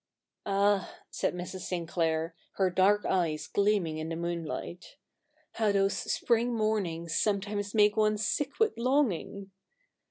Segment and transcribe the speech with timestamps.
[0.47, 1.59] 'Ah,' said Mrs.
[1.59, 4.97] Sinclair, her dark eyes gleaming in the moonlight,'
[5.57, 9.51] how those spring mornings sometimes make one sick with longing